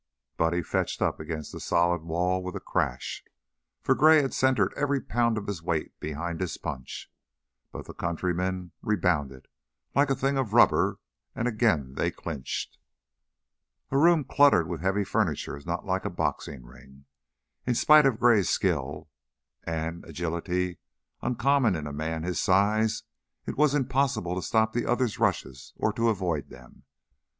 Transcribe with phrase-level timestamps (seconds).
[0.35, 3.23] Buddy fetched up against the solid wall with a crash,
[3.83, 7.11] for Gray had centered every pound of his weight behind his punch,
[7.71, 9.47] but the countryman rebounded
[9.93, 10.97] like a thing of rubber
[11.35, 12.79] and again they clinched.
[13.91, 17.05] A room cluttered with heavy furniture is not like a boxing ring.
[17.67, 19.07] In spite of Gray's skill
[19.65, 20.79] and an agility
[21.21, 23.03] uncommon in a man of his size,
[23.45, 26.85] it was impossible to stop the other's rushes or to avoid them.